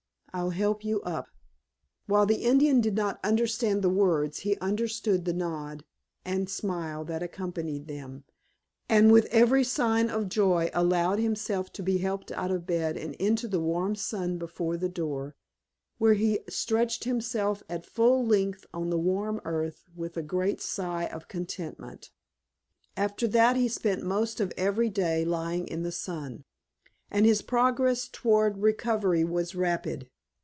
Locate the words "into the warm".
13.15-13.93